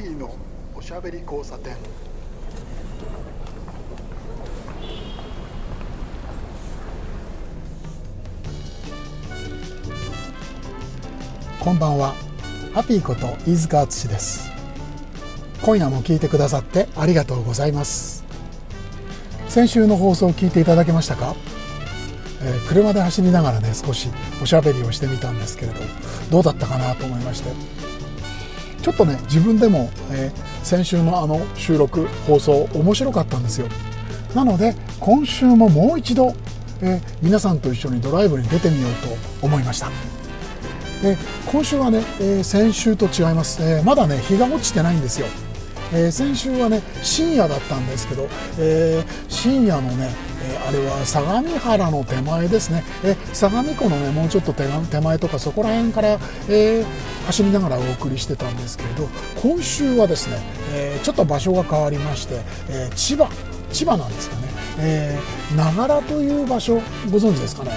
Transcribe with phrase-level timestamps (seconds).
[0.00, 0.34] ピーの
[0.74, 1.76] おしゃべり交差点。
[11.62, 12.14] こんばんは。
[12.72, 14.50] ハピーこと飯塚敦です。
[15.60, 18.24] 今夜も聞いてくださってありがとうございます。
[19.48, 21.34] 先週の放送を聞いていただけましたか、
[22.40, 24.08] えー、車で走りながらね少し
[24.42, 25.80] おしゃべりをしてみたんですけれど
[26.30, 27.89] どうだったかなと思いまして。
[28.82, 33.68] ちょっとね自分でも、えー、先週のあの収録放送面白かったんですよ。
[34.34, 36.34] なので今週ももう一度、
[36.82, 38.92] えー、皆さんと一緒にドライブに出てみよう
[39.40, 39.90] と思いました。
[41.02, 41.16] で
[41.50, 45.26] 今週はね、えー、先週と違います、え、まだね日が落ちてないんですよ、
[45.94, 48.28] えー、先週はね深夜だったんですけど、
[48.58, 50.10] え深夜のね、
[50.50, 54.66] えあれは相模原の手前ですね、え相模湖のねもうちょっと手
[55.00, 56.18] 前とかそこら辺から、
[56.48, 56.84] え
[57.26, 59.08] 走りながらお送りしてたんですけれど
[59.40, 60.36] 今週はですね、
[60.72, 63.30] えちょっと場所が変わりまして、え千葉
[63.72, 64.42] 千葉なんですかね、
[64.78, 67.72] えー、長良という場所ご存知ですかね。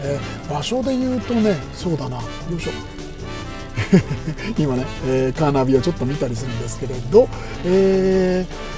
[0.00, 2.16] え、場所で言うとねそうだな。
[2.16, 2.22] よ
[2.56, 2.70] いしょ。
[4.58, 7.28] 今ね、えー、カーナビをちょっと見たりするんですけれど、
[7.64, 8.77] えー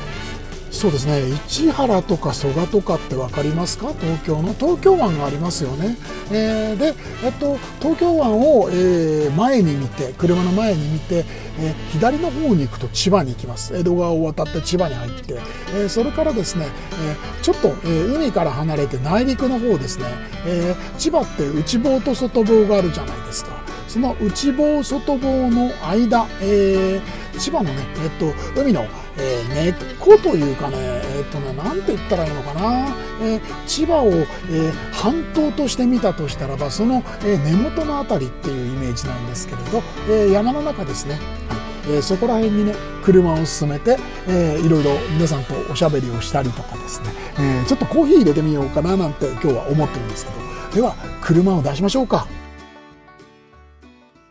[0.71, 1.21] そうですね。
[1.47, 3.93] 市原とか蘇我とかって分かりますか？
[4.01, 4.55] 東京の？
[4.55, 5.97] 東京湾がありますよね、
[6.31, 11.25] えー、で、えっと、東京湾を、えー、前に見て車の前に見て、
[11.59, 13.77] えー、左の方に行くと千葉に行きます。
[13.77, 15.41] 江戸川を渡って千葉に入って、
[15.75, 20.07] えそれからですね、えちょっと、え海から離れて内陸の方ですね、
[20.47, 23.61] え千葉って内房と外房があるじゃないですか。
[23.89, 27.01] その内房外房の間、え
[27.39, 28.11] 千葉のね、えっ
[28.55, 28.87] と、海の
[29.21, 41.15] えー、根っこというかね、えー、っとね、なんて言ったらいいのかな、えー、千葉を、えー、半島として見たとしたらば、その、え根元の辺りっていうイメージなんですけれど、え山の中ですね。
[41.49, 41.57] は
[41.93, 41.97] い。
[41.97, 43.99] え、そこら辺にね車を進めて、
[44.29, 50.41] えー、いろいろ皆さんとおしゃべりをしたりとかですね、えー、ちょっとコーヒー入れてみようかななんて今日は思ってるんですけど。
[50.75, 52.29] では車を出しましょうか。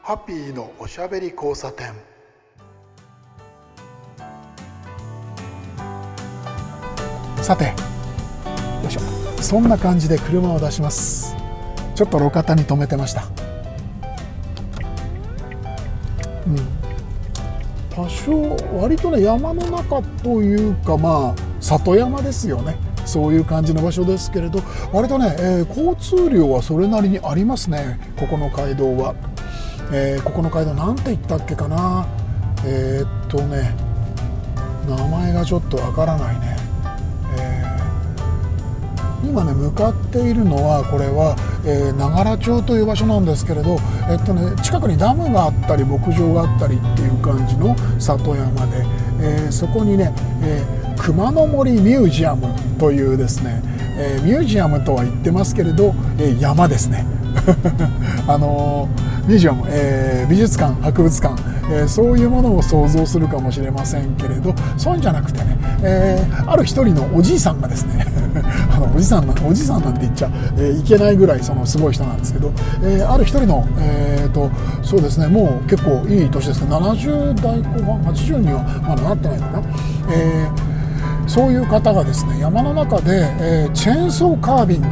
[0.01, 1.93] ハッピーのおしゃべり交差点。
[7.41, 7.71] さてよ
[8.87, 8.99] いしょ。
[9.41, 11.35] そんな感じで車を出します。
[11.95, 13.23] ちょっと路肩に止めてました。
[16.45, 16.57] うん。
[17.89, 22.77] 多少割とね山の中というかまあ里山ですよね。
[23.05, 24.61] そういう感じの場所ですけれど。
[24.93, 27.99] 割とね、えー、交通量はそれなりにありますね。
[28.19, 29.15] ここの街道は、
[29.91, 32.05] えー、ここの街道なんて言ったっけかな。
[32.63, 33.73] えー、っとね
[34.87, 36.58] 名前がちょっとわからないね。
[39.23, 41.35] 今ね向かっているのはこれは、
[41.65, 43.77] えー、長良町という場所なんですけれど、
[44.09, 48.85] えっとね、近くにダムがあったり牧場があったりっていう感じの里山で、
[49.21, 53.61] えー、そこにね、えー、熊の森ミュージアムというですね、
[53.97, 57.05] え、ミュージアムとは言ってますけれど、え、山ですね。
[58.27, 58.87] あの
[59.27, 61.35] ミュージアム、え、美術館博物館、
[61.69, 68.05] えー、そういうものを想像するかもしれませんけれどそういうんじゃなくてね、えー、ある一人のおじいさんがですね
[68.71, 72.51] あのおじさんなおじさんなんて言っちゃ、えー、いけないぐらいそのすごい人なんですけど、
[72.83, 74.49] え、ある一人の、えーと、
[74.83, 79.63] そうですねもう結構いい年ですけど70代後半80にはまだなってないのかな。
[80.11, 80.47] え
[81.27, 84.87] そういう方がですね山の中で、え、チェーンソーカービング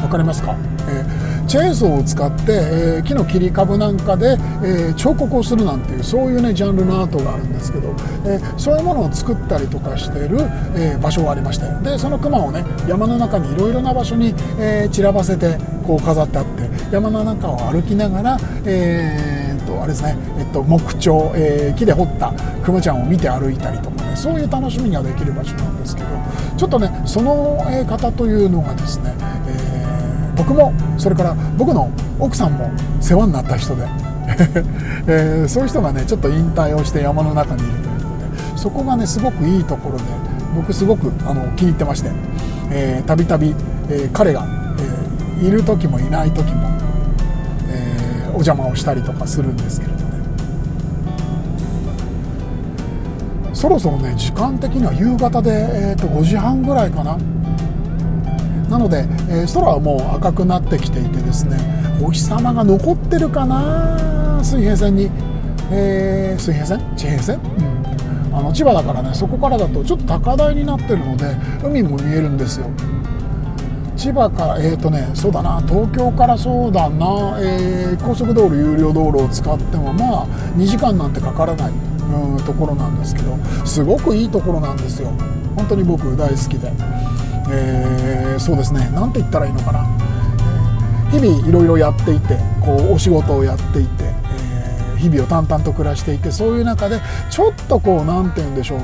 [0.00, 0.54] 分かりますか、
[0.88, 1.04] え
[1.50, 7.88] チェーンソーを使って、えー、木の切り株なんかで、えー、彫刻をするなんていうそういうねジャンルのアートがあるんですけど、
[8.24, 10.38] えー、そういうものを作ったりとかしている、
[10.76, 26.08] え場所がありましてでその熊をね山の中にいろいろな場所に、え散らばせてこう飾ってあって山の中を歩きながら、えー、とあれですね、えっと、木彫、え木で彫った熊ちゃんを見て歩いたりとかねそういう楽しみができる場所なんですけど
[26.56, 27.58] ちょっとねその
[27.88, 29.14] 方というのがですね、
[30.40, 33.86] 僕もそれから僕の奥さんも世話になった人で。
[35.06, 38.58] えー、そういう人がねちょっと引退をして山の中にいるというところで。
[38.58, 40.04] そこがねすごくいいところで
[40.56, 42.10] 僕すごくあの気に入ってまして。
[43.06, 43.54] たびたび
[44.12, 44.46] 彼が、
[45.40, 46.68] えー、いる時もいない時も、
[47.68, 50.10] えー、お邪魔をしたりとかするんですけれどね。
[53.52, 57.18] そろそろね時間的には夕方で、えー、と5時半ぐらいかな。
[58.80, 61.58] ので、えー、空はもう赤くなってきていてですね
[62.02, 65.10] お日様が残ってるかな水平線に、
[65.70, 66.96] えー、水平線？
[66.96, 72.66] 地平線、うん、あの千葉だからねそこからだとちょっと高台になってるので海も見えるんですよ。
[73.96, 80.26] 千葉からえっ、ー、とねそうだな東京からそうだな、えー、高速道路有料道路を使ってもまあ
[80.56, 81.72] 2時間なんてかからない
[82.10, 85.12] うん、ところなんですけどすごくいいところなんですよ。
[85.54, 86.72] 本当に僕大好きで、
[87.52, 88.90] えー、そうですね。
[88.94, 89.86] 何て言ったらいいのかな、
[91.12, 97.00] え、日々いろいろやっていてこうお仕事をやっていて、えー、日々を淡々と暮らしていてそういう中で
[97.30, 98.80] ちょっとこう何て言うんでしょう、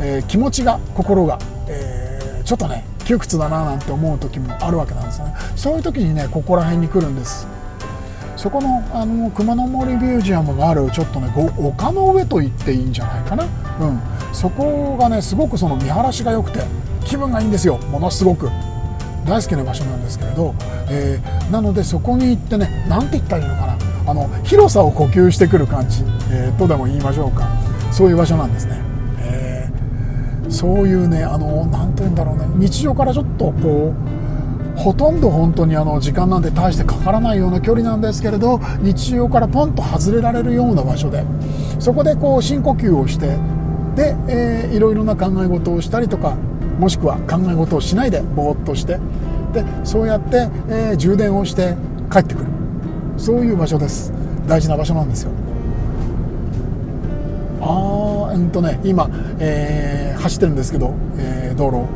[0.00, 1.38] え、気持ちが心が、
[1.68, 5.34] え、ちょっとね窮屈だななんて思う時もあるわけなんですね。
[5.56, 7.46] そういう時にねここら辺に来るんです。
[8.36, 14.00] そこのあの熊野森ミュージアムがあるちょっとね丘の上と言っていいんじゃないかな、うん、
[14.32, 16.64] そこがねすごくその見晴らしが良くて
[17.04, 17.78] 気分がいいんですよ。
[17.90, 18.48] ものすごく。
[19.26, 20.52] 大好きな場所なんですけれど、
[20.90, 23.78] えー、なのでそこに行ってね何て言ったらいいのかな。
[24.04, 26.02] あの広さを呼吸してくる感じ、
[26.32, 27.48] えー、とでも言いましょうか。
[27.92, 28.80] そういう場所なんですね、
[29.20, 32.46] えー、そういうねあの何て言うんだろうね。
[32.56, 33.94] 日常からちょっとこ
[34.76, 41.24] うほとんど本当にあの時間なんて大してかからないような距離なんですけれど日常からポンと外れられるような場所で。
[41.78, 43.36] そこでこう深呼吸をして
[43.94, 46.36] で、えー、いろいろな考え事をしたりとか
[46.78, 48.98] もしくは考え事をしないでぼーっとして
[49.52, 51.76] でそうやって、えー、充電をして
[52.10, 52.46] 帰ってくる。
[53.16, 54.12] そういう場所です。
[54.46, 55.30] 大事な場所なんですよ。
[57.60, 59.08] あーうんとね今、
[59.38, 61.86] えー、走ってるんですけど、えー、道路、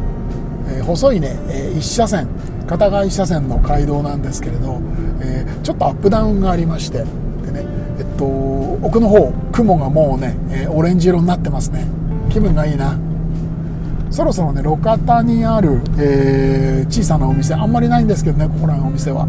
[0.68, 2.28] えー、細いね、えー、1車線。
[2.66, 4.80] 片側1車線の街道なんですけれど、
[5.20, 7.64] えー、ちょっとアップダウンがありましてでね、
[7.98, 11.86] えっと、奥の方雲がもうね、えー、オレンジ色になってますね。
[12.30, 12.98] 気分がいいな。
[14.16, 19.28] そろそろね路肩にある、えー、小さなお店あんまりないんですけどねここらのお店は、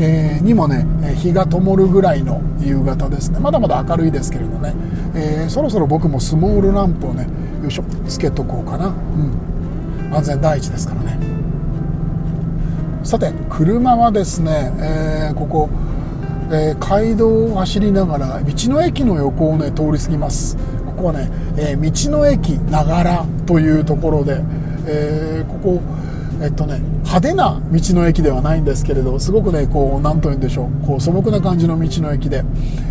[0.00, 0.86] えー、にもね
[1.16, 3.40] 日が灯るぐらいの夕方ですね。
[3.40, 4.72] まだまだ明るいですけれどね、
[5.14, 7.26] えー、そろそろ僕もスモールランプをね
[7.62, 8.86] よいしょつけとこうかな。
[8.86, 10.14] うん。
[10.14, 11.18] 安全第一ですからね。
[13.04, 15.68] さて車はですね、えー、ここ、
[16.50, 20.56] え、街道を走りながら道の駅の横をね通り過ぎます。
[21.02, 21.28] ここはね、
[21.58, 24.40] えー、道の駅ながらというところで、
[24.86, 25.82] えここ
[26.40, 32.42] えっとね、派手な道の駅ではないんですけれどすごくねこう何と言うんでしょうこう素朴な感じの道の駅で、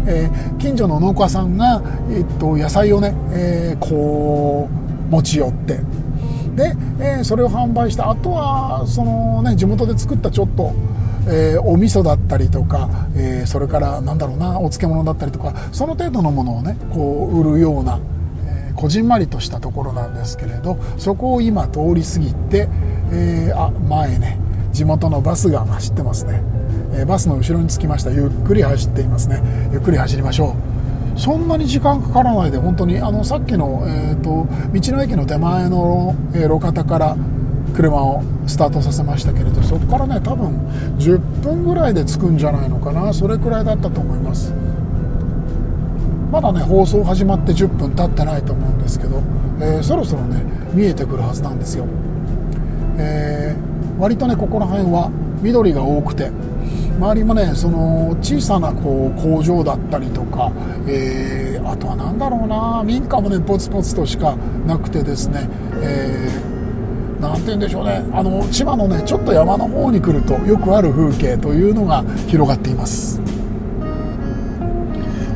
[0.08, 5.80] えー、近所の農家さんが、えっと、野菜をね、えー、こう持ち寄って
[6.56, 10.74] で、えー、それを販売したあとはその、ね、地元で作ったちょっと、
[11.28, 18.00] えー、お味噌だったりとか、えー、それからなんだろうなお漬物だったりとかその程度のものをねこう売るような、
[18.46, 22.68] えこじんまりとしたところなんですけれどそこを今通り過ぎて、
[23.12, 24.40] えあ前ね
[24.72, 26.42] 地元のバスが走ってますね、
[26.94, 28.12] えバスの後ろに着きました。
[28.12, 29.42] ゆっくり走っていますね。
[29.72, 30.56] ゆっくり走りましょ
[31.18, 31.20] う。
[31.20, 37.18] そんなに時間かからないで本当にあのさっきの、えーと、道の駅の手前の、えー、路肩から
[37.72, 40.56] 車をスタートさせましたけれどそこからね多分
[40.98, 43.14] 10分ぐらいで着くんじゃないのかな。
[43.14, 44.54] それくらいだったと思います。
[46.32, 49.22] まだね放送始まって10分経ってないと思うんですけど、
[49.60, 50.42] えー、そろそろね
[50.74, 51.86] 見えてくるはずなんですよ、
[52.98, 56.32] えー、割とねここら辺は緑が多くて
[56.98, 60.54] 周りもねその小さなこう工場だったりとか、
[60.88, 65.50] えー、あとは何だろうな民家もねポツポツとしかなくてですね、
[65.82, 66.51] えー、
[67.22, 68.04] 何て言うんでしょうね。
[68.12, 73.22] あの千葉のねちょっと山の方に来るとよくある風景というのが広がっています。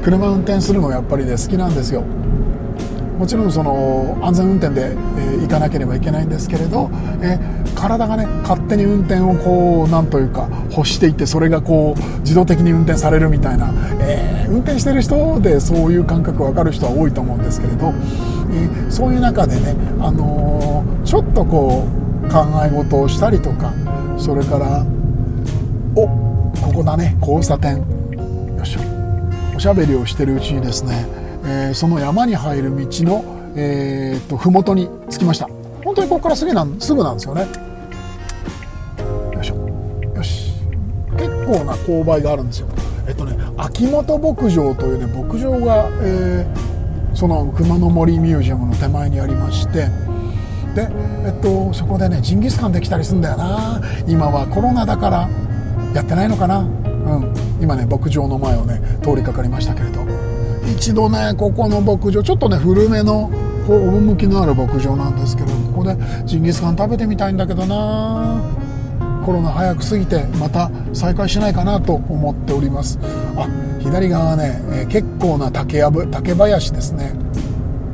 [0.04, 2.04] 車運転するのやっぱりね好きなんですよ。
[3.18, 6.90] もちろんその安全運転で、えー、行かなければいけないんですけれど、
[7.22, 21.88] えー、体がね勝手に運転をこうなんというか欲していてそれがこう自動的に運転されるみたいな、えー、運転してる人でそういう感覚分かる人は多いと思うんですけれど、えー、そういう中でね、あのー、ちょっとこ
[22.24, 23.74] う考え事をしたりとか
[24.18, 24.86] それから
[25.96, 28.80] おここだね交差点よいしょ
[29.56, 35.55] おしゃべりをしてるうちにですねえー、その山に入る道の、えー、と麓に着きました。
[35.96, 37.42] 当にここからすぐなんすぐなんですよね。
[39.34, 39.56] よいしょ。
[40.16, 40.54] よし。
[41.18, 42.68] 結構な勾配があるんですよ。
[43.08, 49.90] えっとね秋元牧場というね牧場が、えー、その熊野森ミュージアムの手前にありまして
[50.76, 50.90] で、
[51.26, 53.82] えっと、そこでねジンギスカンできたりするんだよな。
[54.08, 55.30] 今はコロナだから
[55.94, 56.60] やってないのかな。
[56.60, 57.34] うん。
[57.62, 60.04] 今ね牧場の前をね通りかかりましたけれど。
[60.66, 63.30] 一度ねここの牧場ちょっとね古めの
[63.66, 65.96] こう趣のある牧場なんですけどここで
[66.26, 68.42] ジンギスカン食べてみたいんだけどな。
[69.26, 73.00] コロナ早く過ぎてまた再開しないかなと思っております。
[73.36, 73.48] あ
[73.80, 77.14] 左側はね、え、結構な竹やぶ竹林ですね。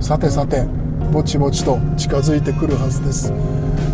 [0.01, 0.65] さてさて
[1.13, 3.31] ぼちぼちと近づいてくるはずです、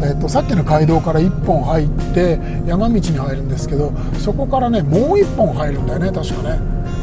[0.01, 6.60] えーと、さっきの街道から1本入って山道に入るんですけどそこからねもう1本入るんだよね確かね、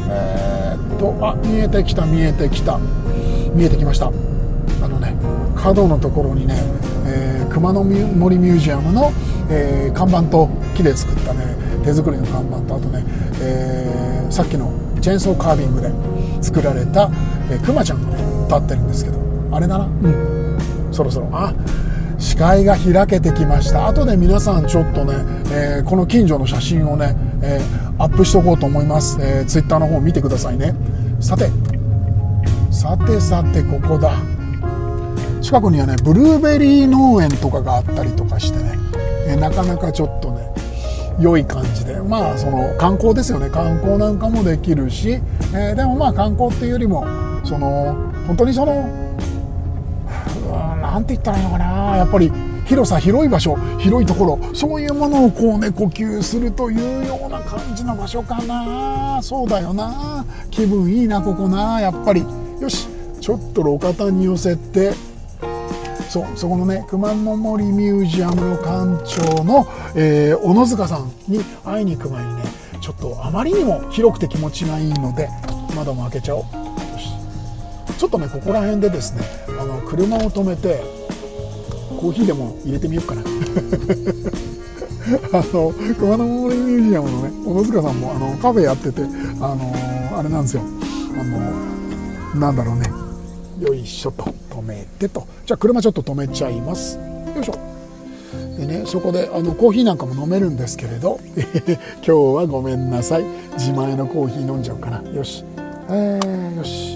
[0.09, 2.79] えーとあ見えてきた見えてきた。
[3.55, 4.34] 見えてきました。
[5.65, 6.53] 角のところにね、
[7.07, 9.11] えー、熊野森ミュージアムの、
[9.49, 13.03] えー、看板と木で作ったね手作りの看板とあとね、
[13.41, 15.91] えー、さっきのチェーンソーカービングで
[16.43, 17.09] 作られた、
[17.49, 19.17] えー、クマちゃんがね立ってるんですけど
[19.51, 19.85] あれだな。
[19.85, 20.57] うん。
[20.91, 21.29] そろそろ。
[21.31, 21.53] あ
[22.19, 23.87] 視界が開けてきました。
[23.87, 25.13] 後で皆さんちょっとね、
[25.51, 30.75] えー、この近所の写真をね、えー、アップしとこうと思います、えー、ツイッターの方見てくださいね。
[31.19, 31.49] さて。
[32.71, 34.13] さてさてここだ。
[35.45, 38.79] 近くにはねブルーベリー農園とかがあったりとかしてね、
[39.27, 40.51] えなかなかちょっとね
[41.19, 43.51] 良い感じでまあその観光ですよね。
[43.51, 45.21] 観光なんかもできるし、
[45.53, 47.05] えー、でもまあ観光っていうよりも
[47.43, 47.93] その
[48.25, 48.89] 本当にその
[50.81, 51.97] 何て言ったらいいのかな。
[51.97, 52.31] やっぱり
[52.65, 59.19] 広さ広い場所広いところそういうものをこうね呼吸するというような感じの場所かな。
[59.21, 60.25] そうだよな。
[60.49, 61.79] 気分いいなここな。
[61.79, 62.25] やっぱり
[62.59, 62.87] よし
[63.21, 64.93] ちょっと路肩に寄せて
[66.15, 72.43] そうそこのね熊野森ミュージアムの館長の、えー、小野塚さんに会いに行く前にね
[72.79, 75.27] ちょっとあまりにも広くて気持ちがいいので
[75.75, 76.45] 窓も開けちゃおう。
[77.97, 79.23] ちょっとねここら辺でですね
[79.59, 80.79] あの車を止めて
[81.99, 83.21] コーヒーでも入れてみようかな。
[85.33, 89.01] あの熊野森ミュージアムのね小野塚さんもあのカフェやってて
[89.41, 90.61] あのあれなんですよ。
[91.19, 93.04] あのなんだろうね。
[93.59, 95.27] よいしょと止めてと。
[95.45, 96.97] じゃあ車ちょっと止めちゃいます。
[96.97, 97.57] よいしょ。
[98.57, 101.19] でねそこであのコーヒーなんかも飲めるんですけれど。
[102.05, 103.23] 今日はごめんなさい。
[103.53, 105.01] 自前のコーヒー飲んじゃおうかな。
[105.11, 105.43] よし。
[105.89, 106.95] えー、よし。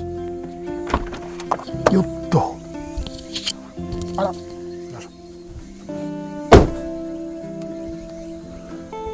[1.93, 2.55] よっと。
[4.17, 4.33] あら。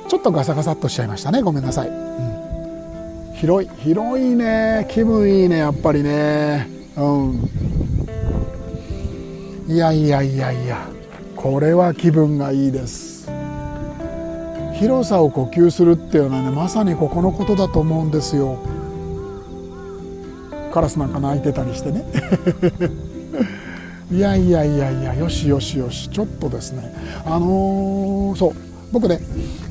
[0.07, 1.41] ちょっとガサガサっとしちゃいましたね。
[1.41, 4.87] ごめんなさい、うん、広い広いね。
[4.89, 6.75] 気分いいねやっぱりね。
[6.97, 7.49] うん。
[9.67, 10.87] いやいやいやいや
[11.35, 13.29] これは気分がいいです。
[14.75, 18.59] 広さを呼吸するっていうのはねまさにここのことだと思うんですよ。
[20.71, 22.05] カラスなんか鳴いてたりしてね。
[24.11, 26.93] いやいやいやいやよしよしよしちょっとですね。
[27.25, 28.53] あのー、そう。
[28.91, 29.19] 僕ね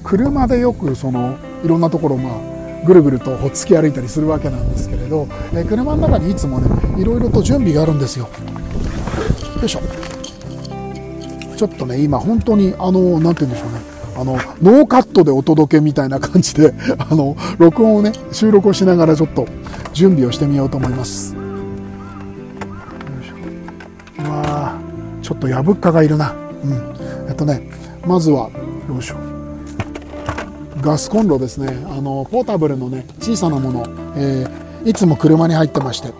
[0.02, 2.53] 車でよくそのいろんなところまあ
[2.84, 6.68] ぐるぐるとほっつき歩いたりするわけなんですけれど、え車の中にいつもね
[7.00, 8.28] いろいろと準備があるんですよ。
[9.60, 9.80] よいしょ。
[11.56, 13.94] ちょっとね今本当にあの何て言うんでしょうね。
[14.16, 19.46] あのノーカットでお届けみたいな感じで あの録音をね収録をしながらちょっと
[19.92, 21.34] 準備をしてみようと思います。
[24.18, 24.74] うわ
[25.22, 26.34] ちょっとやぶっかがいるな。
[26.64, 26.72] うん。
[27.28, 27.68] えっとね
[28.06, 28.50] まずは
[28.88, 29.23] よいしょ。
[30.84, 31.68] ガスコンロですね。
[31.88, 33.86] あのポータブルのね小さなもの、
[34.16, 36.12] えー、いつも車に入ってまして。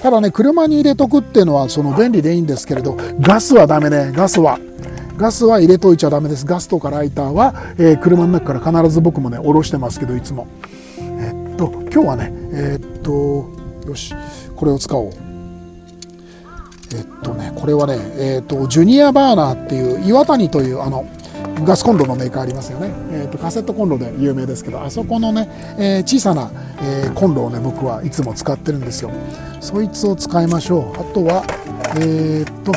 [0.00, 4.12] ただね車に入れとくっていうのはその便利でいいんですけれどガスはダメね。
[4.14, 4.60] ガスは。
[5.16, 6.46] ガスは入れといちゃダメです。
[6.46, 10.46] ガスとかライターは、えー、車の中から必ず僕もね下ろしてますけどいつも。
[10.98, 14.14] えっと今日はねえー、っとよし
[14.54, 15.10] これを使おう。
[16.94, 21.04] えっとねこれはねえー、っとジュニアバーナーっていう岩谷というあの
[21.62, 26.50] ガスコンロのメーカーありますよね、えーと、カセットコンロで有名ですけどあそこのね、えー、小さな、
[26.82, 29.10] えー、コンロをね僕はいつも使ってるんですよ。
[29.60, 31.00] そいつを使いましょう。
[31.00, 31.44] あとは
[31.96, 32.72] えー、っと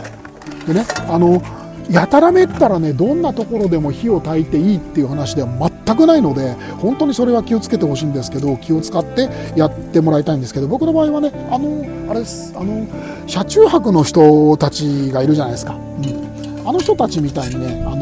[0.72, 1.41] でねあの
[1.89, 12.53] やたらめったらねどんなところでも火を焚いていいっていう話では全くないので本当にそれは気をつけてほしいんですけど気を使ってやってもらいたいんですけど僕の場合はねあのあれです。
[12.55, 12.86] あの
[13.25, 17.96] 車中泊の人たちがいるじゃないですか、うん、あの人たちみたいにねあ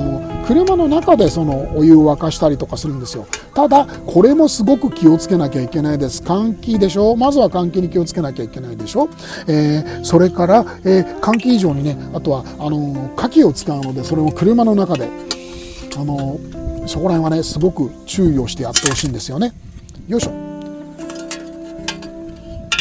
[0.45, 3.25] 車の中でそのお湯を沸かしたりとかするんですよ。
[3.53, 6.21] ただこれもすごく気をつけなきゃいけないです。
[6.23, 7.15] 換気でしょ？
[7.15, 9.09] まずは換気に気をつけなきゃいけないでしょ、
[9.47, 15.09] えー、それから、えー、換気以上にねあとはあの火器を使うのでそれも車の中で。
[15.97, 16.37] あの
[16.87, 19.53] そこら辺はねすごく注意をしてやってほしいんですよね。
[20.09, 20.31] よいしょ。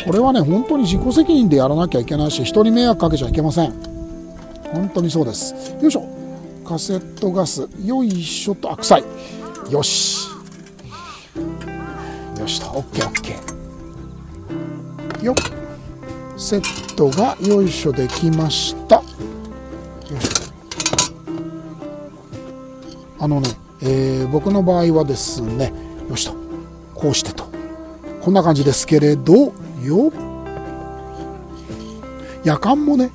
[0.05, 3.73] これはね本当に自己責任でやらなきゃいけないし人に迷惑かけちゃいけません。
[4.73, 5.77] 本当にそうです。
[5.81, 6.24] よいしょ。
[6.65, 9.05] カセットガスよいしょとあ臭い。
[9.71, 10.29] よし。
[12.39, 13.35] よしと OKOK
[15.23, 15.37] よっ。
[16.37, 18.97] セットがよいしょできました。
[18.97, 19.05] よし
[23.19, 23.49] あのね、
[23.83, 25.73] えー、僕の場合はですね
[26.09, 26.35] よしと。
[26.95, 27.45] こうしてと。
[28.23, 29.53] こんな感じですけれど
[29.83, 30.11] よ
[32.43, 33.11] 夜間もね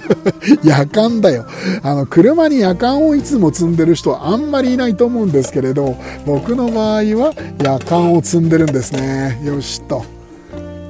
[0.64, 1.46] 夜間だよ。
[1.82, 5.96] あの、車に夜間をいつも積んでる人はあんまりいないと思うんですけれど、
[6.26, 9.40] 僕の場合は夜間を積んでるんですね。
[9.44, 10.04] よしと。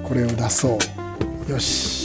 [0.05, 0.79] これを出そ
[1.49, 1.53] う。
[1.53, 2.03] よし。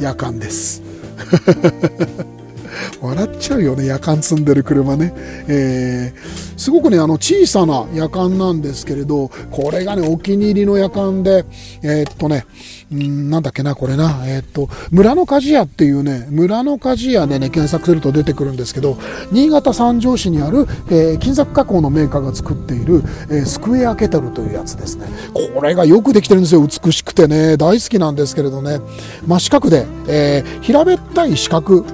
[0.00, 0.82] 夜間です
[3.00, 5.12] 笑っちゃうよね夜間積んでる車ね、
[5.48, 11.44] えー、すごくねあの小さな夜間なんですけれどこれがねお気に入りの夜間で
[11.82, 12.46] えー、っとね
[12.94, 14.22] んなんだっけな、これな。
[14.24, 18.96] えー、っと、村の鍛冶屋っていうね、村の鍛冶屋でね、検索すると出てくるんですけど、
[19.30, 25.06] 新潟三条市にある、えー、金属加工のメーカーが作っている、えー、スクエアケトルというやつですね。
[25.54, 26.66] これがよくできてるんですよ。
[26.66, 28.80] 美しくてね、大好きなんですけれどね。
[29.26, 31.84] 真四角で、えー、平べったい四角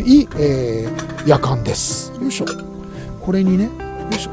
[0.00, 2.12] い、えー、夜間です。
[2.20, 2.44] よいしょ。
[3.20, 3.70] これにね、よ
[4.10, 4.30] いしょ。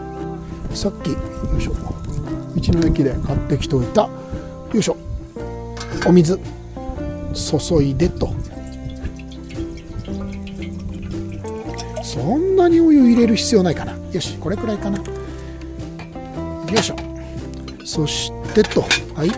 [0.75, 1.17] さっき、よ
[1.58, 1.74] いしょ。
[1.74, 4.10] 道の駅で買ってきておいた、よ
[4.74, 4.98] いしょ。
[6.05, 6.39] お水。
[7.34, 8.34] 注いでと。
[12.03, 13.96] そんなにお湯入れる必要ないかな。
[14.12, 14.98] よしこれくらいかな。
[14.98, 15.03] よ
[16.74, 16.96] いしょ。
[17.86, 18.81] そしてと。
[19.15, 19.29] はい。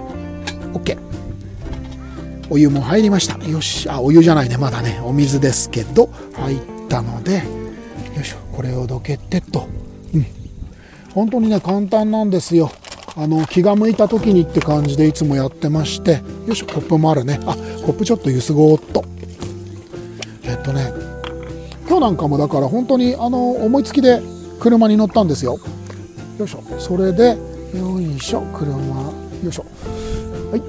[0.74, 0.98] OK
[2.50, 3.38] お湯も入りました。
[3.48, 3.90] よし。
[3.90, 4.58] あお湯じゃないね。
[4.58, 5.00] まだね。
[5.04, 6.10] お水ですけど。
[6.34, 7.36] 入ったので。
[7.36, 7.42] よ
[8.22, 8.38] いしょ。
[8.56, 9.68] これをどけてと。
[10.14, 10.26] うん。
[11.14, 12.72] 本当にね簡単なんですよ。
[13.16, 17.40] あの気が向いた時にって感じでいつもやってましてよいしょコップもあるね。
[17.46, 17.56] あ
[17.86, 19.06] コップちょっとゆすごーっと。
[20.44, 20.92] えっとね
[21.88, 24.22] 今日なんかもだから本当にあの思いつきで
[24.60, 25.60] 車に乗ったんですよ。
[26.40, 27.38] よいしょそれで
[27.76, 29.14] よいしょ車よ
[29.48, 29.66] いしょ。
[30.52, 30.62] はい。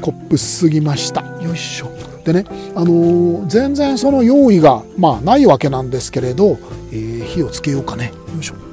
[0.00, 1.20] コップすぎました。
[1.42, 1.90] よいしょ。
[2.24, 6.58] でねあのー、全然その用意がまあないわけなんですけれど、
[6.90, 8.12] えー、火をつけようかね。
[8.34, 8.71] よいしょ。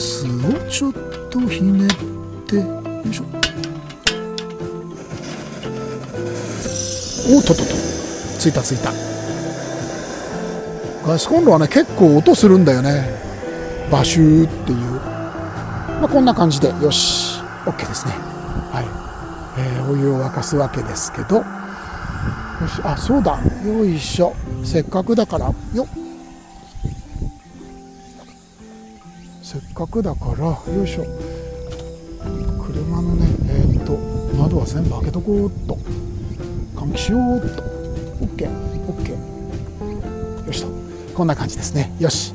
[0.00, 0.30] スを
[0.70, 0.92] ちょっ
[1.28, 1.90] とひねっ
[2.46, 2.56] て。
[2.56, 3.24] よいしょ。
[7.32, 7.74] おっとっとっと。
[8.38, 8.90] ついたついた。
[11.06, 13.10] ガスコンロはね結構音するんだよね。
[13.92, 14.78] バシューっていう。
[16.00, 16.68] まあ、こんな感じで。
[16.68, 17.42] よし。
[17.66, 18.14] OK ですね。
[18.72, 18.86] はい、
[19.60, 21.36] えー、お湯を沸かすわけですけど。
[21.36, 22.80] よし。
[22.84, 23.38] あそうだ。
[23.66, 24.34] よいしょ。
[24.64, 25.52] せっかくだから。
[25.74, 25.99] よっ。
[29.80, 31.06] せっかくだからよいしょ。
[32.62, 33.96] 車のねえー、っと
[34.36, 35.78] 窓は全部開けとこうっと。
[36.76, 37.62] 換気しようっと。
[38.20, 40.68] OKOK よしと
[41.14, 41.94] こんな感じですね。
[41.98, 42.34] よし。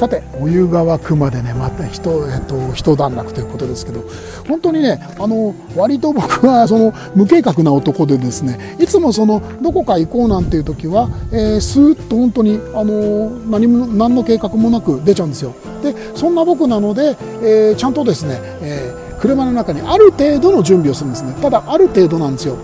[0.00, 4.02] さてお湯が沸くまでねまた一,、えっと、一段落ということですけど
[4.48, 15.54] 本当にねあの割と僕はその無計画な男でですねいつもそのどこか行こうなんていう時は、えー、スーッと本当にあの何も何の計画もなく出ちゃうんですよ。
[15.82, 21.34] でそんな僕なので、えー、ちゃんとですね、えー、車の中にある程度の準備をするんですね。
[21.42, 22.56] ただある程度なんですよ、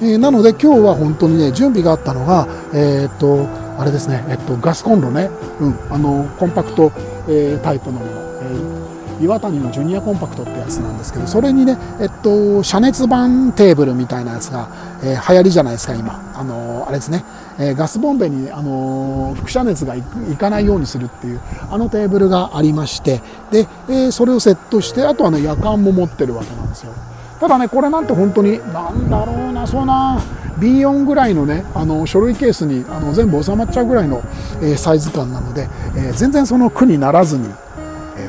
[0.00, 6.92] えー、なので今日は本当にね準備があったのがえっとあれですね、えっと、ガスコンロね、うん、あのコンパクト、
[7.28, 14.68] えー、タイプのもの、えー、岩谷のジュニアコンパクトってやつなんですけどそれにね、えっと、遮熱板テーブルみたいなやつが、
[15.04, 16.28] えー、流行りじゃないですか今。
[16.34, 17.24] あのあれですね、
[17.58, 20.02] え、ガスボンベに、あの、輻射熱がい
[20.38, 26.92] かないようにするっていうあのテーブルがありましてで、え、それをセットしてあとはね夜間も持ってるわけなんですよ。
[27.40, 30.20] ただねこれなんて本当になんだろうなそうな
[30.58, 34.22] B4 ぐらいのねあの書類ケースにあの全部収まっちゃうぐらいの、
[34.62, 37.48] え、サイズ感なので、え、全然その苦にならずに、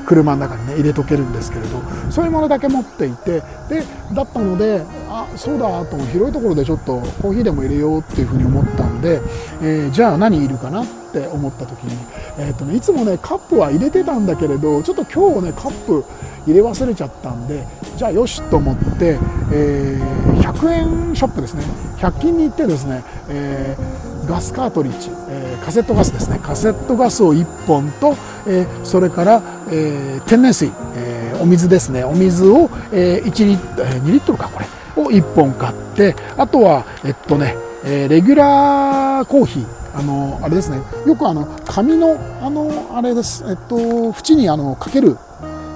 [0.09, 9.21] 車の中にね入れとけるんですけれどそういうものだけ持っていてでだったのであそうだと広いところでちょっとコーヒーでも入れようっていうふうに思ったんで、
[9.61, 11.95] えー、じゃあ何いるかなって思った時に、
[12.39, 16.03] えーとね、いつもねカップは入れてたんだけれどちょっと今日ねカップ
[16.47, 19.19] 入れ忘れちゃったんでじゃあよしと思って、
[19.53, 21.63] えー、100円ショップですね。
[21.97, 26.39] 100均に行ってですね、えー、ガスカートリッジ、ー、カセットガスですね。
[26.41, 28.15] カセットガスを1本と、
[28.47, 29.41] えー、それから、
[29.71, 32.03] えー、天然水、えー、お水ですね。
[32.03, 34.65] お水を、えー、1リットル、えー、2リットルかこれ
[35.01, 39.79] を1本買ってあとはえっとね、えー、レギュラーコーヒー。
[39.91, 40.77] あのあれですね。
[41.07, 43.43] よくあの紙のあのあれです。
[43.47, 45.17] えっと縁にあのかける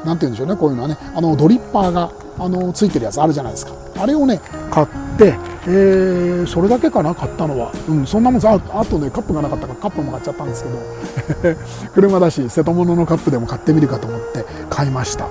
[0.05, 0.55] なんて言うんでしょうね。
[0.55, 0.97] こういうのはね。
[1.15, 3.73] あのドリッパーがあのついてるやつあるじゃないですか。
[3.97, 5.33] あれをね買って、
[5.65, 10.69] えー、それだけかな買ったのは、うん、そんなもんさああとねカップがなかったからカップも買っちゃったんですけ
[11.53, 11.55] ど
[11.95, 15.27] 車だし瀬戸物のカップでも買ってみるかと思って買いました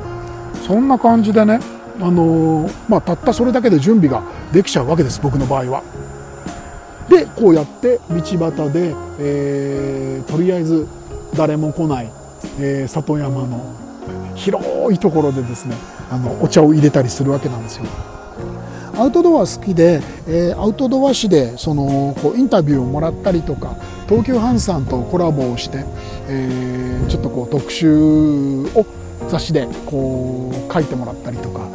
[0.66, 1.60] そんな感じでね
[2.00, 5.82] あのー、まあ、たったそれだけで準備ができちゃうわけです僕の場合は。
[7.08, 10.86] でこうやって道端で、えー、とりあえず
[11.36, 12.10] 誰も来ない、
[12.58, 13.74] え、里山の
[14.34, 15.76] 広いところでですね
[16.10, 17.84] あのお茶を入れたりするわけなんですよ。
[18.94, 23.76] アウトドア好きで、えー、アウトドア誌でそのこうインタビューをもらったりとか
[24.08, 25.84] 東急ハンさんとコラボをして、
[26.28, 27.90] えー、ちょっとこう特集
[28.74, 28.86] を
[29.28, 31.66] 雑誌でこう書いてもらったりとか、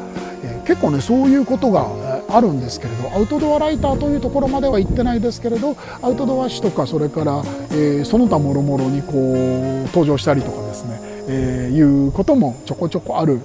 [0.43, 1.87] えー、結構ねそういうことが
[2.29, 13.41] あるんですけれどアウトドアライターというところまでは行ってないですけれどアウトドア誌とかそれから、えー、その他もろもろにこう登場したりとかですね、えー、いうこともちょこちょこある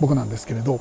[0.00, 0.78] 僕なんですけれど。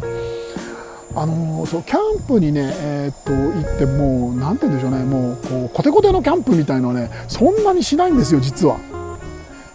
[1.16, 8.80] あのそうキャンプにね、えー、っと行ってもう何て言うんでしょうねもうこうコテコテのキャンプみたいのはねそんなにしないんですよ実は。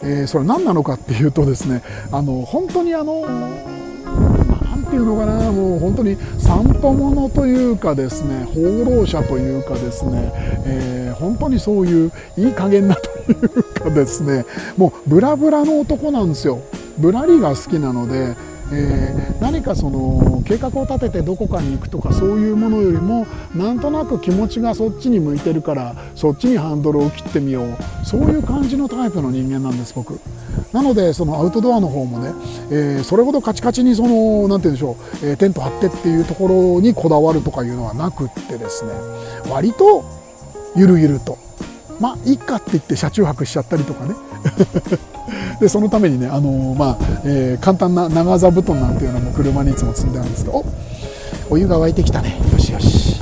[0.01, 10.33] えー、それ何なのかっていうとですねあの本当にあの何ていうのかなもう本当に散歩者というかですね放浪者というかですね、
[10.65, 14.45] えー、本当にそういういい加減なというかですね
[14.77, 16.61] もうブラブラの男なんですよ
[16.99, 18.37] ぶらりが好きなので
[18.73, 27.77] えー、何かその計画を立ててどこかに行くとかそういうものよりもなんとなく気持ちがそっちに向いてるからそっちにハンドルを切ってみよう。
[28.05, 30.21] そういう感じのタイプの人間なんです僕。
[30.73, 32.33] なのでそのアウトドアの方もね、
[32.71, 38.93] えー、それほどカチカチにその何て言うんでしょう、えー、テント張ってっていうところにこだわるとかいうのはなくってですね。
[39.51, 40.05] 割と
[40.77, 41.48] ゆるゆると。
[42.01, 44.15] まあいいかって言って車中泊しちゃったりとかね。
[45.61, 50.65] でそのためにね、あの、まあえー、簡単な長座布団なんていうのも車にいつも積んであるんですけどお
[51.51, 52.39] お湯が沸いてきたね。
[52.53, 53.21] よしよし。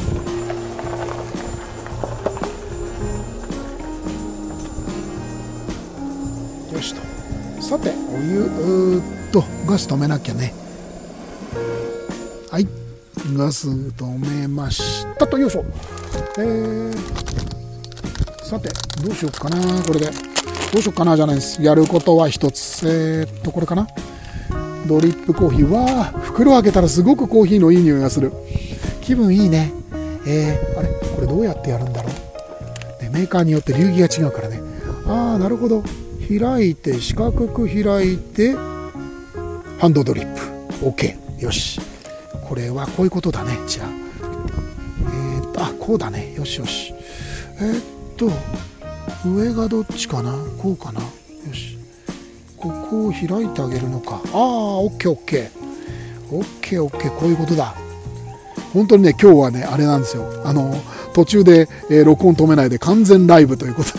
[6.72, 7.62] よしと。
[7.62, 10.52] さてお湯うっとガス止めなきゃね。
[12.50, 12.66] はい。
[13.34, 15.38] ガス止めましたと。
[15.38, 15.64] よいしょ。
[16.38, 17.55] えー、
[18.46, 18.68] さて
[19.02, 21.60] どうしようかなこれでどうしようかなじゃないです。
[21.60, 22.86] やることは一つ。
[22.86, 23.88] えー、っと、これかな。
[24.86, 25.68] ドリップコーヒー。
[25.68, 28.32] わー、袋開けたらすごくコーヒーのいい匂いがする。
[29.02, 29.72] 気分いいね。
[30.26, 32.10] えー、あれこれどうやってやるんだろ
[33.00, 34.60] う、ね、メーカーによって流儀が違うからね。
[35.06, 35.82] ああ、なるほど。
[36.28, 40.86] 開いて、四角く開いて、ハンドドリップ。
[40.86, 41.42] OK。
[41.42, 41.80] よし。
[42.48, 43.58] これはこういうことだね。
[43.66, 43.88] じゃあ。
[43.88, 46.34] えー、っと、あ、こうだね。
[46.34, 46.94] よしよし。
[47.58, 48.30] えー、っと、
[49.24, 51.00] 上がどっちかなこうかな。
[51.00, 51.06] よ
[51.52, 51.78] し。
[52.56, 54.20] ここを開いてあげるのか。
[54.32, 56.34] ああオッケーオッケー。
[56.34, 57.10] オッケーオッケー。
[57.18, 57.74] こういうことだ。
[58.72, 60.42] 本当にね今日はねあれなんですよ。
[60.44, 60.74] あの
[61.14, 63.90] 途中で、えー、録音止めないで完全ライブということ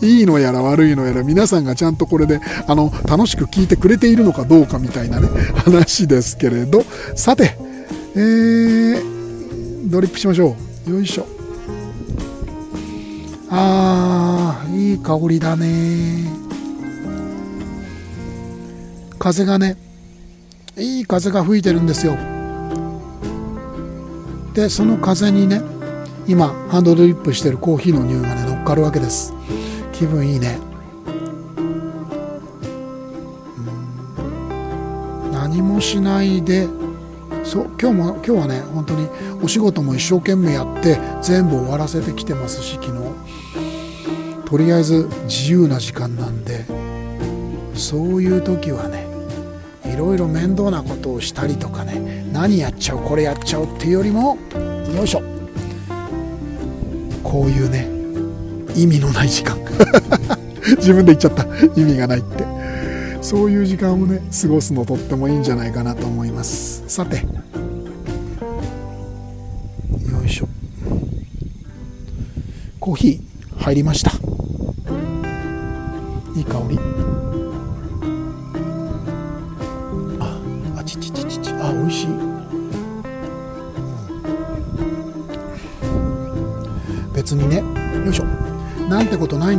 [0.06, 5.28] いいのやら悪いのやら皆さんがちゃんとこれであの楽しく聞いてくれているのかどうかみたいなね
[5.64, 6.84] 話ですけれど。
[7.14, 7.56] さて
[8.16, 10.54] えー、ドリップしましょ
[10.86, 10.90] う。
[10.90, 11.33] よいしょ。
[13.50, 16.32] あーいい香りだね。
[19.18, 19.76] 風がね
[20.76, 22.16] いい風が吹いてるんですよ。
[24.54, 25.62] でその風にね
[26.26, 29.32] 今ハンドドリップしてるコーヒーの匂いがね乗っかるわけです。
[29.92, 30.58] 気分いいね。
[35.32, 36.66] 何もしないで
[37.44, 39.08] そう今日も今日はね本当に
[39.42, 43.13] お仕事も一生懸命やって全部終わらせてきてますし昨日。
[44.54, 46.64] とりあえず自由な時間なんで
[47.74, 49.04] そういう時はね
[49.84, 54.38] いろいろ面倒なことをしたりとかね何やっちゃうこれやっちゃうっていうよりも
[54.94, 55.22] よいしょ。
[57.24, 57.88] こういうね
[58.76, 59.58] 意味のない時間。
[60.78, 61.44] 自分で言っちゃった。
[61.74, 62.46] 意味がないって。
[63.22, 66.84] そういう時間をね過ごすのとってもいいんじゃないかなと思います。
[66.86, 67.16] さて。
[67.16, 67.24] よ
[70.24, 70.48] いしょ。
[72.78, 74.23] コーヒー入りました。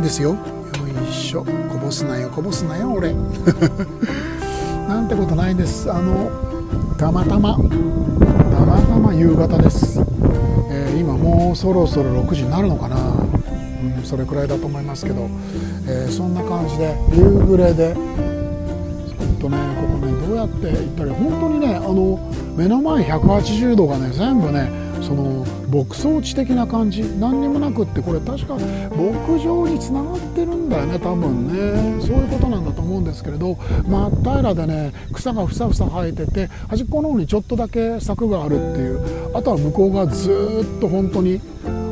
[0.06, 0.30] ですよ。
[0.30, 0.36] よ
[1.10, 1.44] いしょ。
[1.44, 2.30] こぼすなよ。
[2.30, 3.12] こぼすなよ俺。
[4.88, 5.90] なんてことないんです。
[5.90, 6.30] あの
[6.96, 7.56] たまたま。
[7.56, 7.60] た
[8.64, 10.00] またま夕方です、
[10.70, 12.96] えー、今もうそろそろ6時になるのかな。
[12.96, 15.28] うん、それくらいだと思いますけど、
[15.88, 17.96] えー、そんな感じで夕暮れで。
[19.40, 24.70] とねここねどうやって行ったら本当にねあの目の前180度がね全部ね
[25.02, 27.02] その牧草地的な感じ。
[27.02, 32.00] 何にもなくってこれ確か牧場につながってるんだよね多分ね。
[32.00, 33.56] そういうことなんだと思うんですけれど
[33.88, 39.36] 真っ平らでね草がふさふさ生えてて端っこの方にちょっとだけ柵があるっていう。
[39.36, 40.30] あとは向こうがず
[40.76, 41.40] っと本当に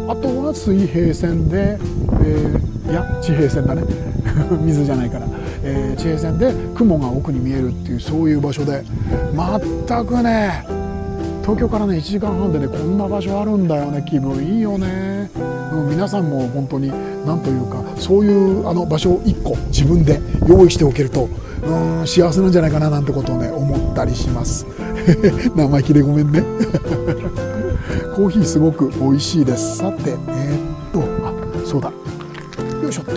[0.08, 3.82] あとは水平線で、えー、いや地平線だね。
[4.64, 5.26] 水じゃないから、
[5.62, 8.84] えー、地平線で雲が奥に見えるっていうそういう場所で。
[9.34, 10.73] 全くね
[11.44, 15.30] 東京からね1時間半でねこんな場所あるんだよね気分いいよね、
[15.72, 16.88] うん、皆さんも本当に
[17.26, 21.28] 何というかそういうあの場所を1個自分で用意しておけると
[21.62, 24.66] うん幸せなんじゃないかななんてことをね思ったりします。
[25.54, 26.42] 生意気でごめんね。
[28.14, 29.78] コーヒーすごく美味しいです。
[29.78, 31.32] さてえー、っとあ
[31.64, 31.90] そうだ。
[32.82, 33.12] よいしょっと。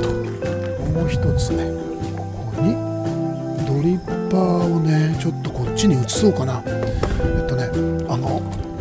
[0.94, 1.74] もう一つね
[2.16, 2.76] ここに
[3.68, 6.63] ドリッパーをねちょっとこっちに移そうかな。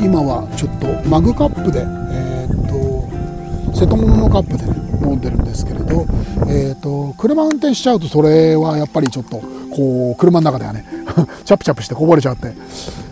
[0.00, 6.06] 今はちょっとマグカップでえー、っと瀬戸物のカップでね飲んでるんですけれど、
[6.48, 9.40] えーと、車運転しちゃうとそれはやっぱりちょっと
[9.74, 10.85] こう車の中ではね
[11.44, 12.54] チャプチャプしてこぼれちゃって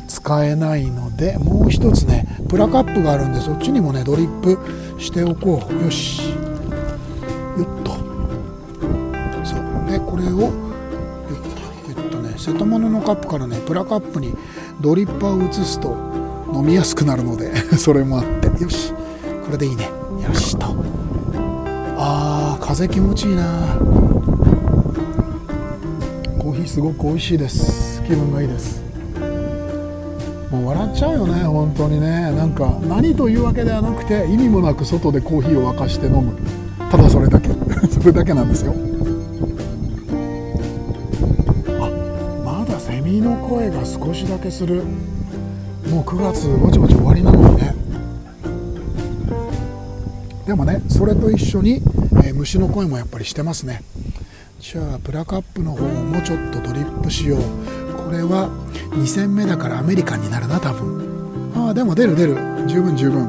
[0.09, 4.59] 使えないのでもう一つねプラカップがあるんでそっちにもねドリップ
[4.99, 5.85] しておこう。
[5.85, 6.31] よし。
[6.31, 6.35] よ
[7.63, 7.93] っと。
[9.45, 9.91] そう。
[9.91, 10.51] でこれをよ
[12.01, 14.35] っとね瀬戸物のカップからねプラカップに
[14.81, 16.14] ドリッパーを移すと
[16.55, 18.63] 飲みやすくなるので それもあって。
[18.63, 18.93] よし
[19.45, 19.91] これでいいね。
[20.27, 20.67] よしと。
[21.99, 23.77] あー風気持ちいいな。
[26.39, 28.03] コーヒーすごく美味しいです。
[28.03, 28.83] 気分がいいです。
[30.51, 32.31] もう笑っちゃうよね本当にね。
[32.31, 36.33] なんか何というわけではなくて意味もなく外でコーヒーを沸かして飲む。
[36.91, 37.49] ただそれだけ。
[37.91, 38.75] それだけなんですよ。
[41.81, 41.91] あ
[42.45, 44.83] まだセミの声が少しだけする。
[45.95, 47.73] もう9月ぼちぼち終わりなのにね。
[50.45, 51.75] でもねそれと一緒に、
[52.25, 53.85] えー、虫の声もやっぱりしてますね。
[54.59, 57.41] じゃあプラカップの方もちょっとドリップしよう。
[57.93, 58.49] これは
[58.91, 61.53] 2戦目だからアメリカンになるな多分。
[61.55, 62.35] ああでも出る出る。
[62.67, 63.27] 十分十分。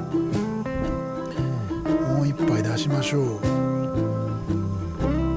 [2.18, 3.40] もう一杯出しましょう。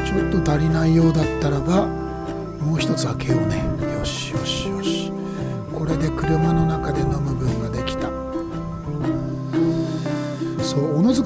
[0.02, 3.62] ちょっと足りないようだったらばもう一つ開けようね。
[3.98, 5.12] よしよしよし。
[5.74, 6.52] これで車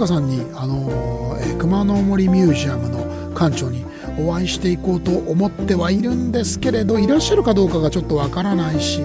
[0.07, 3.01] そう小野塚さんに、あのえー、熊野森ミュージアムの
[3.35, 3.85] 館長に
[4.19, 9.01] お会いしていこうと思ってはいるんですけれどいらっしゃるかどうかがちょっとわからないし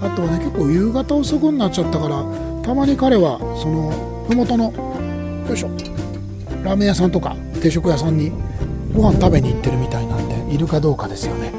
[0.00, 2.24] あとはね結構夕方遅くになっちゃったから
[2.62, 3.90] たまに彼はその
[4.28, 4.72] 麓の
[5.48, 5.68] よいしょ
[6.62, 8.32] ラーメン屋さんとか定食屋さんに
[8.94, 11.52] ご飯食べに行ってるみたいなんでいるかどうかですよね。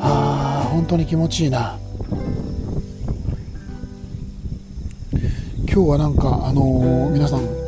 [0.00, 1.78] あー本当に気持ちいいな。
[5.72, 7.65] 今日はなんかあのー、皆さん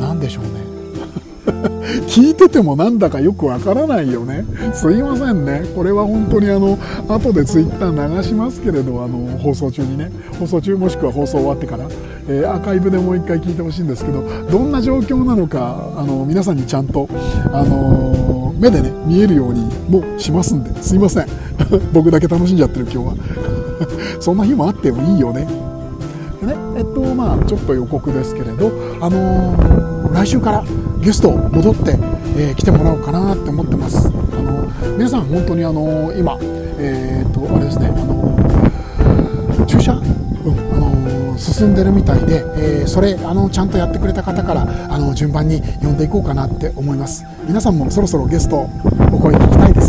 [0.00, 0.68] 何でしょうね。
[2.06, 4.44] 聞いててもなんだかよくわからないよね。
[4.72, 5.64] すいませんね。
[5.74, 10.10] これは本当にあの後でツイッター流しますけれどあの放送中にね。
[10.38, 11.84] 放送中もしくは放送終わってから、
[12.28, 17.08] えー、アーカイブでもう一回聞いてほしいんですけどどんな状況なのかあの皆さんにちゃんと、
[17.52, 20.82] あの、目でね見えるようにもしますんで。
[20.82, 21.26] すいません。
[21.92, 23.14] 僕だけ楽しんじゃってる今日は。
[24.20, 25.67] そんな日もあってもいいよね。
[26.40, 28.68] でねえっとまあちょっと予告ですけれど
[29.00, 30.64] あのー、来週から
[31.00, 31.96] ゲスト戻って、
[32.36, 34.08] えー、来てもらおうかなって思ってます。
[34.08, 36.38] あの皆さん本当にあのー、今
[36.78, 40.02] えっとあれですねあの注射、うん
[40.72, 47.24] あの進んでるみたいで、えそれあのちゃんとやってくれた方からあの順番に呼んでいこうかなって思います。
[47.46, 48.68] 皆さんもそろそろゲスト
[49.12, 49.87] お声聞きたいです。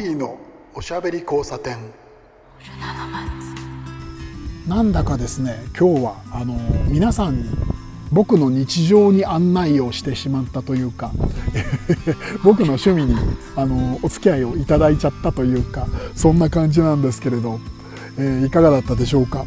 [0.00, 0.38] ピーの
[0.74, 1.76] おしゃべり交差点。
[4.66, 6.54] なんだかですね今日はあの
[6.88, 7.50] 皆さんに
[8.10, 11.10] 僕の日常に案内をしてしまったというか
[12.44, 13.14] 僕の趣味に
[13.56, 17.60] あのお付き合いをいただいちゃったというかそんな感じなんですけれど、
[18.16, 19.44] えー、いかがだったでしょうか？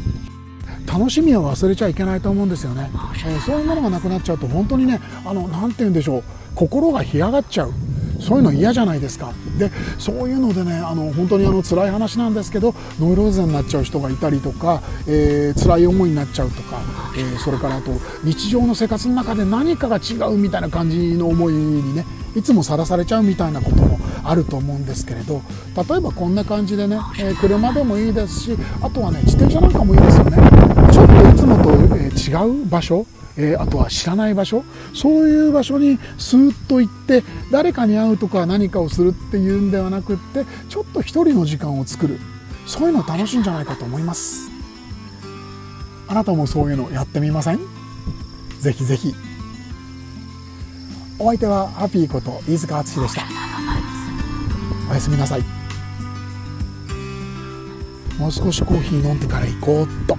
[0.86, 2.90] 楽しみを忘れちゃいけないと思うんですよね、
[3.26, 6.22] えー、そういうものがなくなっちゃうと本当にねあのなて言うんでしょう
[6.54, 7.72] 心が干上がっちゃう。
[8.20, 9.32] そういうの嫌じゃないですか。
[9.58, 16.80] でそういうのでねあの本当にあの辛い話なんですけどノイローゼになっちゃう人がいたりとか、えー、辛い思いになっちゃうとか、
[17.16, 17.92] えー、それからあと
[18.24, 25.42] 日常の生活の中で何かが違うみたいな感じの思いにねいつもさらされちゃうみたいなこともあると思うんですけれど
[25.76, 30.38] 例えばこんな感じでね、えー、車でもいいですしあとはね自転車なんかもいいですよね。
[30.92, 33.04] ちょっといつもと、え違う場所
[33.36, 34.64] えー、あとは知らない場所。
[34.94, 42.20] そういう場所にスーッと行って誰かに会うとか何かをするっていうんではなくってちょっと一人の時間を作る。
[42.66, 44.50] そういうの楽しいんじゃないかと思います。
[46.06, 47.60] あなたもそういうのやってみません？
[48.60, 49.14] ぜひぜひ。
[51.18, 53.22] お相手はハピーこと飯塚敦でした。
[54.90, 55.42] おやすみなさい。
[58.18, 60.16] もう少しコーヒー飲んでから行こうっと。